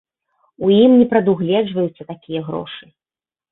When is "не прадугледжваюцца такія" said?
1.01-2.41